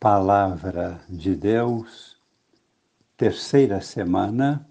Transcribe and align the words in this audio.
Palavra 0.00 0.98
de 1.10 1.36
Deus, 1.36 2.16
terceira 3.18 3.82
semana 3.82 4.66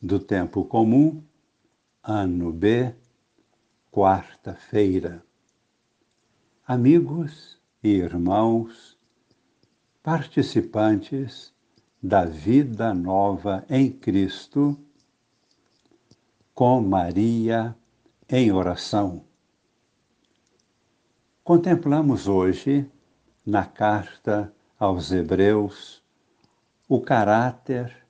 do 0.00 0.20
Tempo 0.20 0.64
Comum, 0.64 1.20
ano 2.00 2.52
B, 2.52 2.94
quarta-feira. 3.90 5.20
Amigos 6.64 7.60
e 7.82 7.88
irmãos, 7.88 8.96
participantes 10.00 11.52
da 12.00 12.24
vida 12.24 12.94
nova 12.94 13.66
em 13.68 13.90
Cristo, 13.90 14.78
com 16.54 16.80
Maria 16.80 17.76
em 18.28 18.52
oração. 18.52 19.24
Contemplamos 21.42 22.28
hoje, 22.28 22.88
na 23.44 23.64
carta 23.64 24.54
aos 24.78 25.10
Hebreus 25.10 26.02
o 26.88 27.00
caráter 27.00 28.06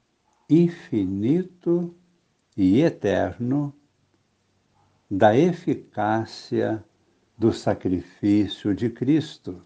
infinito 0.49 1.95
e 2.57 2.83
eterno 2.83 3.75
da 5.11 5.37
eficácia 5.37 6.85
do 7.37 7.53
sacrifício 7.53 8.75
de 8.75 8.91
Cristo. 8.91 9.62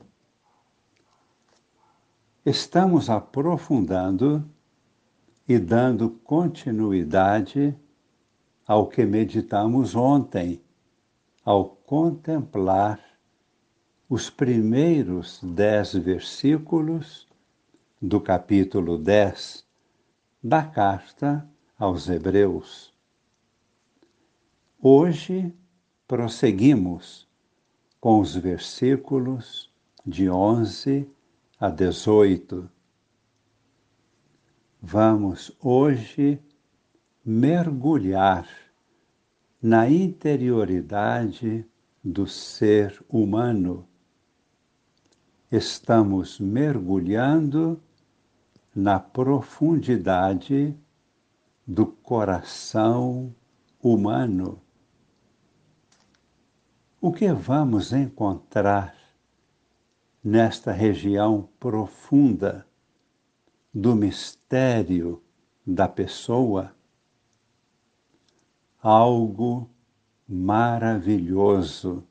Estamos 2.46 3.10
aprofundando 3.10 4.48
e 5.48 5.58
dando 5.58 6.10
continuidade 6.10 7.76
ao 8.66 8.86
que 8.86 9.04
meditamos 9.04 9.96
ontem, 9.96 10.62
ao 11.44 11.64
contemplar 11.64 13.00
os 14.14 14.28
primeiros 14.28 15.40
dez 15.42 15.94
versículos 15.94 17.26
do 17.98 18.20
capítulo 18.20 18.98
10 18.98 19.66
da 20.44 20.62
carta 20.62 21.48
aos 21.78 22.10
Hebreus. 22.10 22.92
Hoje 24.78 25.50
prosseguimos 26.06 27.26
com 27.98 28.20
os 28.20 28.36
versículos 28.36 29.72
de 30.04 30.28
11 30.28 31.08
a 31.58 31.70
18. 31.70 32.70
Vamos 34.78 35.56
hoje 35.58 36.38
mergulhar 37.24 38.46
na 39.62 39.88
interioridade 39.88 41.64
do 42.04 42.26
ser 42.26 43.02
humano 43.08 43.88
estamos 45.52 46.40
mergulhando 46.40 47.78
na 48.74 48.98
profundidade 48.98 50.74
do 51.66 51.84
coração 51.84 53.34
humano. 53.82 54.58
O 56.98 57.12
que 57.12 57.30
vamos 57.34 57.92
encontrar 57.92 58.96
nesta 60.24 60.72
região 60.72 61.46
profunda 61.60 62.66
do 63.74 63.94
mistério 63.94 65.22
da 65.66 65.86
pessoa? 65.86 66.74
Algo 68.80 69.68
maravilhoso 70.26 72.02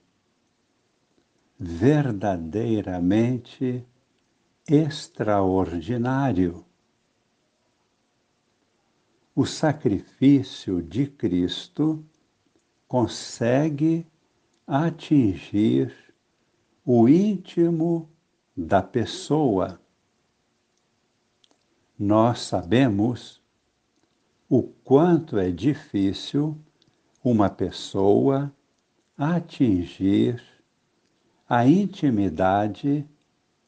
verdadeiramente 1.63 3.85
extraordinário. 4.67 6.65
O 9.35 9.45
sacrifício 9.45 10.81
de 10.81 11.05
Cristo 11.05 12.03
consegue 12.87 14.07
atingir 14.65 15.93
o 16.83 17.07
íntimo 17.07 18.09
da 18.57 18.81
pessoa. 18.81 19.79
Nós 21.97 22.39
sabemos 22.39 23.39
o 24.49 24.63
quanto 24.63 25.37
é 25.37 25.51
difícil 25.51 26.57
uma 27.23 27.51
pessoa 27.51 28.51
atingir 29.15 30.43
a 31.53 31.67
intimidade 31.67 33.05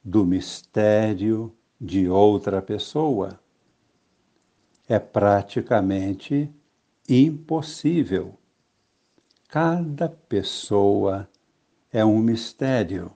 do 0.01 0.25
mistério 0.25 1.53
de 1.81 2.07
outra 2.07 2.61
pessoa. 2.61 3.37
É 4.87 4.97
praticamente 4.97 6.49
impossível. 7.09 8.39
Cada 9.49 10.07
pessoa 10.07 11.29
é 11.91 12.05
um 12.05 12.19
mistério. 12.19 13.11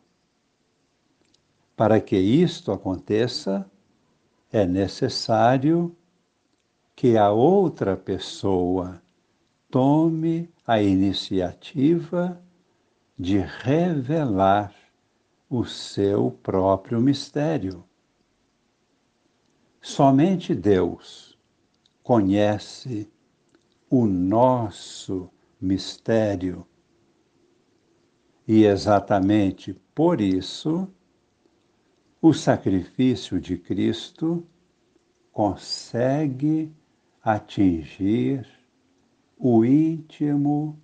Para 1.73 2.01
que 2.01 2.17
isto 2.17 2.73
aconteça, 2.73 3.65
é 4.51 4.65
necessário 4.65 5.95
que 6.93 7.15
a 7.15 7.31
outra 7.31 7.95
pessoa 7.95 9.01
tome 9.71 10.49
a 10.65 10.81
iniciativa 10.81 12.37
de 13.17 13.39
revelar 13.39 14.73
o 15.49 15.65
seu 15.65 16.29
próprio 16.31 17.01
mistério. 17.01 17.83
Somente 19.81 20.53
Deus 20.53 21.37
conhece 22.03 23.09
o 23.89 24.05
nosso 24.05 25.29
mistério. 25.59 26.67
E 28.47 28.65
exatamente 28.65 29.73
por 29.95 30.21
isso, 30.21 30.87
o 32.21 32.33
sacrifício 32.33 33.39
de 33.39 33.57
Cristo 33.57 34.45
consegue 35.31 36.71
atingir 37.23 38.47
o 39.37 39.65
íntimo 39.65 40.81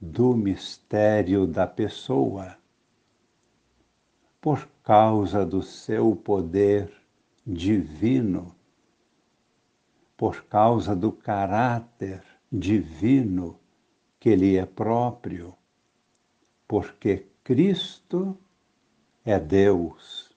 do 0.00 0.34
mistério 0.34 1.46
da 1.46 1.66
pessoa, 1.66 2.56
por 4.40 4.66
causa 4.82 5.44
do 5.44 5.62
seu 5.62 6.16
poder 6.16 6.90
divino, 7.46 8.54
por 10.16 10.44
causa 10.44 10.96
do 10.96 11.12
caráter 11.12 12.22
divino 12.50 13.58
que 14.18 14.34
lhe 14.34 14.56
é 14.56 14.64
próprio, 14.64 15.54
porque 16.66 17.26
Cristo 17.44 18.38
é 19.24 19.38
Deus. 19.38 20.34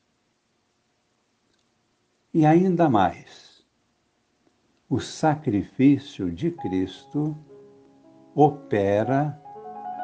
E 2.34 2.46
ainda 2.46 2.90
mais, 2.90 3.66
o 4.90 5.00
sacrifício 5.00 6.30
de 6.32 6.52
Cristo 6.52 7.38
opera 8.36 9.43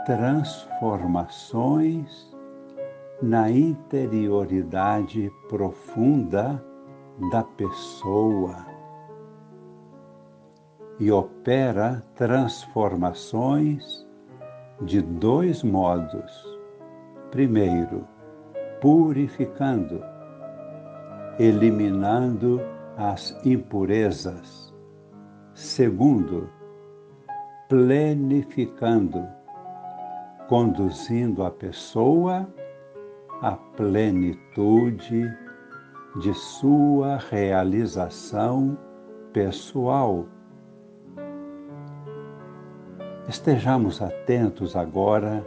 transformações 0.06 2.30
na 3.22 3.52
interioridade 3.52 5.30
profunda 5.50 6.64
da 7.32 7.44
pessoa 7.44 8.66
e 11.00 11.12
opera 11.12 12.04
transformações 12.16 14.08
de 14.82 15.02
dois 15.02 15.64
modos. 15.64 16.60
Primeiro, 17.32 18.08
purificando, 18.82 20.02
eliminando 21.38 22.62
as 22.98 23.38
impurezas. 23.46 24.74
Segundo, 25.54 26.50
plenificando 27.68 29.28
conduzindo 30.50 31.44
a 31.44 31.52
pessoa 31.52 32.52
à 33.40 33.52
plenitude 33.52 35.32
de 36.20 36.34
sua 36.34 37.18
realização 37.18 38.76
pessoal. 39.32 40.26
Estejamos 43.28 44.02
atentos 44.02 44.76
agora 44.76 45.46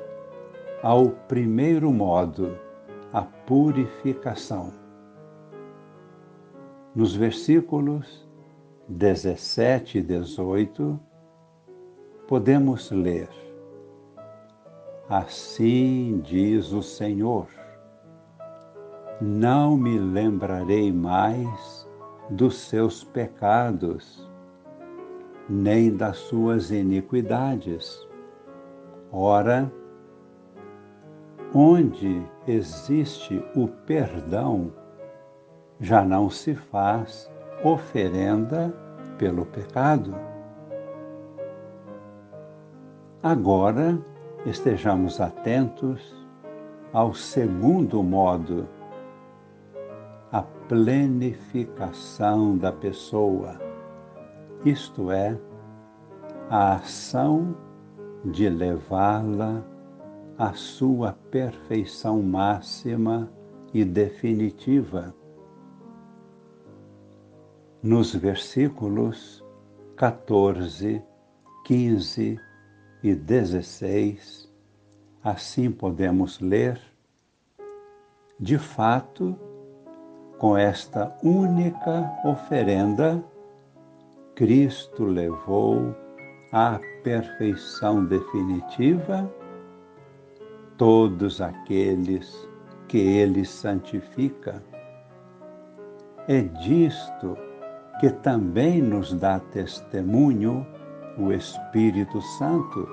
ao 0.84 1.10
primeiro 1.10 1.90
modo, 1.90 2.56
a 3.12 3.22
purificação. 3.22 4.72
Nos 6.94 7.12
versículos 7.12 8.24
17 8.88 9.98
e 9.98 10.00
18, 10.00 11.00
podemos 12.28 12.92
ler: 12.92 13.28
Assim 15.12 16.22
diz 16.24 16.72
o 16.72 16.80
Senhor: 16.82 17.46
não 19.20 19.76
me 19.76 19.98
lembrarei 19.98 20.90
mais 20.90 21.86
dos 22.30 22.56
seus 22.56 23.04
pecados, 23.04 24.26
nem 25.50 25.94
das 25.94 26.16
suas 26.16 26.70
iniquidades. 26.70 28.08
Ora, 29.12 29.70
onde 31.54 32.26
existe 32.48 33.44
o 33.54 33.68
perdão, 33.68 34.72
já 35.78 36.02
não 36.02 36.30
se 36.30 36.54
faz 36.54 37.30
oferenda 37.62 38.74
pelo 39.18 39.44
pecado. 39.44 40.14
Agora 43.22 44.02
estejamos 44.46 45.20
atentos 45.20 46.16
ao 46.92 47.14
segundo 47.14 48.02
modo, 48.02 48.68
a 50.30 50.42
plenificação 50.42 52.58
da 52.58 52.70
pessoa, 52.72 53.58
isto 54.64 55.10
é, 55.10 55.38
a 56.50 56.74
ação 56.74 57.56
de 58.24 58.48
levá-la 58.48 59.64
à 60.36 60.52
sua 60.52 61.12
perfeição 61.30 62.22
máxima 62.22 63.30
e 63.72 63.84
definitiva. 63.84 65.14
Nos 67.82 68.14
versículos 68.14 69.42
14, 69.96 71.02
15 71.64 72.38
e 73.02 73.14
16, 73.14 74.48
assim 75.24 75.70
podemos 75.70 76.40
ler, 76.40 76.80
de 78.38 78.58
fato, 78.58 79.36
com 80.38 80.56
esta 80.56 81.16
única 81.22 82.10
oferenda, 82.24 83.22
Cristo 84.34 85.04
levou 85.04 85.94
à 86.52 86.80
perfeição 87.02 88.04
definitiva 88.04 89.30
todos 90.76 91.40
aqueles 91.40 92.48
que 92.88 92.98
ele 92.98 93.44
santifica. 93.44 94.62
É 96.28 96.40
disto 96.40 97.36
que 98.00 98.10
também 98.10 98.80
nos 98.82 99.12
dá 99.12 99.38
testemunho 99.38 100.66
o 101.18 101.32
Espírito 101.32 102.20
Santo, 102.20 102.88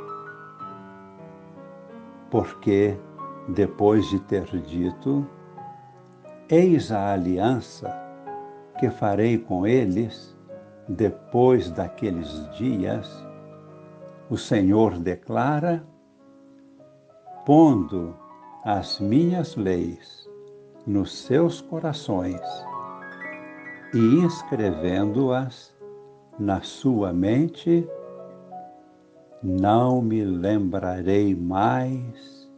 porque 2.29 2.97
depois 3.47 4.07
de 4.09 4.19
ter 4.19 4.45
dito, 4.61 5.25
Eis 6.51 6.91
a 6.91 7.13
aliança 7.13 7.95
que 8.79 8.89
farei 8.89 9.37
com 9.37 9.67
eles 9.67 10.35
depois 10.87 11.69
daqueles 11.69 12.49
dias, 12.57 13.23
o 14.31 14.35
Senhor 14.35 14.97
declara, 14.97 15.85
pondo 17.45 18.15
as 18.65 18.99
minhas 18.99 19.55
leis 19.55 20.27
nos 20.87 21.15
seus 21.19 21.61
corações 21.61 22.41
e 23.93 23.99
inscrevendo-as 23.99 25.71
na 26.39 26.61
sua 26.61 27.13
mente, 27.13 27.87
não 29.41 30.01
me 30.01 30.23
lembrarei 30.23 31.35
mais 31.35 32.49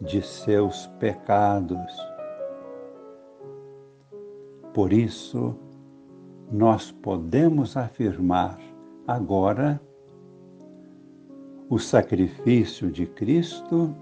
de 0.00 0.22
seus 0.22 0.86
pecados. 0.98 1.92
Por 4.72 4.92
isso, 4.92 5.54
nós 6.50 6.90
podemos 6.90 7.76
afirmar 7.76 8.58
agora 9.06 9.80
o 11.68 11.78
sacrifício 11.78 12.90
de 12.90 13.06
Cristo 13.06 13.94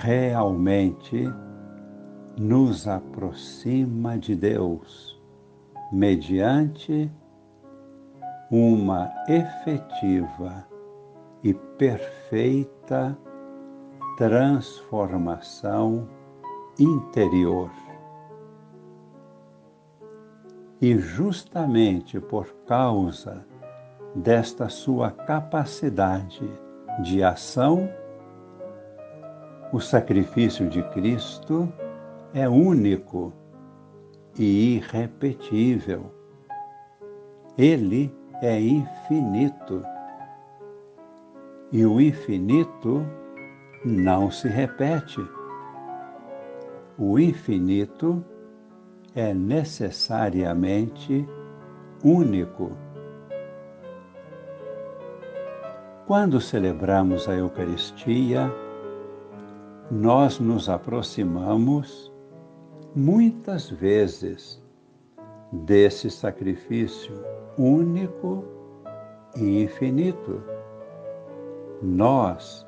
realmente 0.00 1.28
nos 2.36 2.88
aproxima 2.88 4.18
de 4.18 4.34
Deus 4.34 5.20
mediante 5.92 7.10
uma 8.50 9.10
efetiva 9.28 10.66
e 11.42 11.52
perfeita 11.52 13.16
transformação 14.16 16.08
interior. 16.78 17.70
E 20.80 20.96
justamente 20.98 22.20
por 22.20 22.46
causa 22.66 23.46
desta 24.14 24.68
sua 24.68 25.10
capacidade 25.10 26.48
de 27.02 27.22
ação, 27.22 27.88
o 29.72 29.80
sacrifício 29.80 30.68
de 30.68 30.82
Cristo 30.90 31.72
é 32.32 32.48
único 32.48 33.32
e 34.38 34.76
irrepetível. 34.76 36.12
Ele 37.56 38.14
é 38.44 38.60
infinito. 38.60 39.82
E 41.72 41.86
o 41.86 41.98
infinito 41.98 43.02
não 43.82 44.30
se 44.30 44.48
repete. 44.48 45.26
O 46.98 47.18
infinito 47.18 48.22
é 49.14 49.32
necessariamente 49.32 51.26
único. 52.04 52.72
Quando 56.06 56.38
celebramos 56.38 57.26
a 57.26 57.34
Eucaristia, 57.36 58.52
nós 59.90 60.38
nos 60.38 60.68
aproximamos 60.68 62.12
muitas 62.94 63.70
vezes 63.70 64.62
desse 65.50 66.10
sacrifício 66.10 67.14
único 67.58 68.44
e 69.36 69.62
infinito. 69.62 70.42
Nós 71.82 72.66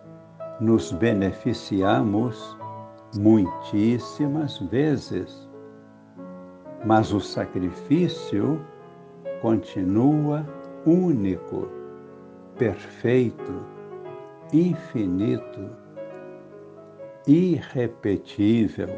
nos 0.60 0.92
beneficiamos 0.92 2.56
muitíssimas 3.16 4.58
vezes, 4.58 5.48
mas 6.84 7.12
o 7.12 7.20
sacrifício 7.20 8.60
continua 9.40 10.46
único, 10.84 11.68
perfeito, 12.58 13.64
infinito, 14.52 15.70
irrepetível 17.26 18.88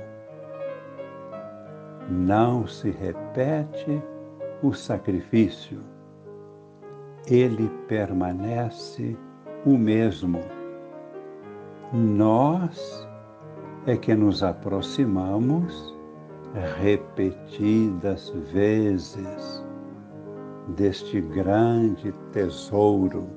não 2.11 2.67
se 2.67 2.91
repete 2.91 4.03
o 4.63 4.73
sacrifício, 4.73 5.81
ele 7.27 7.69
permanece 7.87 9.17
o 9.65 9.77
mesmo. 9.77 10.41
Nós 11.93 13.09
é 13.87 13.97
que 13.97 14.15
nos 14.15 14.43
aproximamos 14.43 15.95
repetidas 16.81 18.31
vezes 18.53 19.65
deste 20.77 21.21
grande 21.21 22.13
tesouro, 22.33 23.29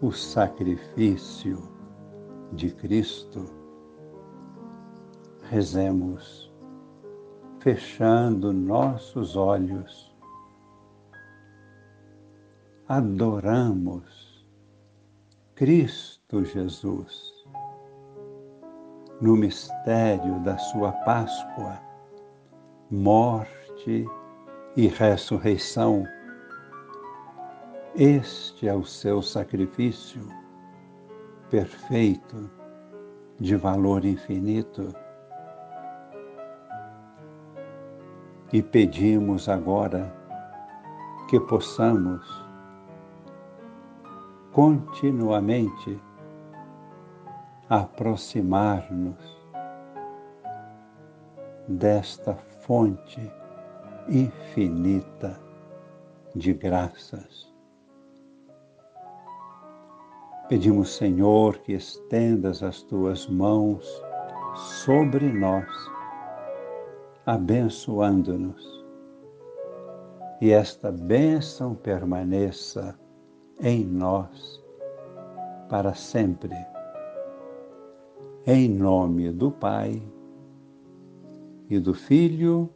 o 0.00 0.10
sacrifício 0.10 1.62
de 2.52 2.70
Cristo. 2.70 3.44
Rezemos 5.50 6.52
fechando 7.60 8.52
nossos 8.52 9.36
olhos, 9.36 10.11
adoramos 12.92 14.46
Cristo 15.54 16.44
Jesus 16.44 17.32
no 19.18 19.34
mistério 19.34 20.38
da 20.40 20.58
Sua 20.58 20.92
Páscoa, 20.92 21.80
morte 22.90 24.06
e 24.76 24.88
ressurreição. 24.88 26.04
Este 27.94 28.68
é 28.68 28.74
o 28.74 28.84
seu 28.84 29.22
sacrifício 29.22 30.28
perfeito, 31.48 32.50
de 33.40 33.56
valor 33.56 34.04
infinito 34.04 34.94
e 38.52 38.62
pedimos 38.62 39.48
agora 39.48 40.14
que 41.30 41.40
possamos 41.40 42.51
continuamente 44.52 45.98
aproximar-nos 47.68 49.42
desta 51.66 52.34
fonte 52.34 53.32
infinita 54.08 55.40
de 56.34 56.52
graças. 56.52 57.50
Pedimos, 60.48 60.96
Senhor, 60.96 61.56
que 61.58 61.72
estendas 61.72 62.62
as 62.62 62.82
tuas 62.82 63.26
mãos 63.26 63.86
sobre 64.54 65.32
nós, 65.32 65.66
abençoando-nos. 67.24 68.84
E 70.42 70.50
esta 70.50 70.92
bênção 70.92 71.74
permaneça 71.74 72.98
em 73.62 73.84
nós 73.84 74.62
para 75.68 75.94
sempre. 75.94 76.54
Em 78.44 78.68
nome 78.68 79.30
do 79.30 79.50
Pai 79.52 80.02
e 81.70 81.78
do 81.78 81.94
Filho 81.94 82.68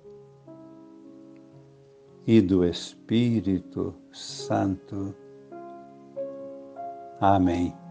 e 2.27 2.41
do 2.41 2.65
Espírito 2.65 3.95
Santo. 4.13 5.15
Amém. 7.21 7.86